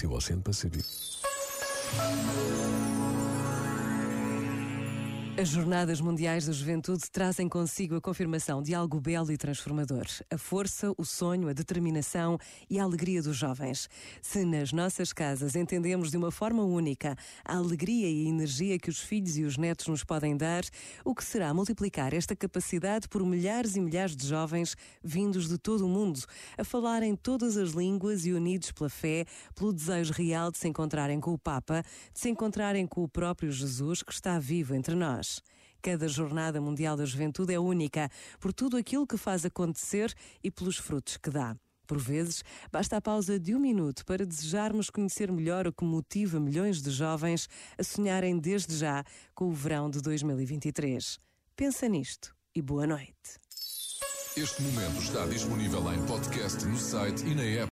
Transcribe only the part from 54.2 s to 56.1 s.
Este momento está disponível em